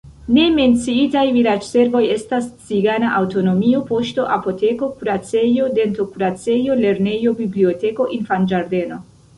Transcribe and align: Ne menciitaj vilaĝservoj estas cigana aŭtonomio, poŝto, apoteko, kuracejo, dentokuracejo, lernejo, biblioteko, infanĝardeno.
Ne 0.35 0.43
menciitaj 0.53 1.21
vilaĝservoj 1.35 2.01
estas 2.15 2.47
cigana 2.71 3.11
aŭtonomio, 3.19 3.83
poŝto, 3.93 4.27
apoteko, 4.39 4.91
kuracejo, 5.01 5.69
dentokuracejo, 5.81 6.83
lernejo, 6.85 7.37
biblioteko, 7.45 8.11
infanĝardeno. 8.21 9.05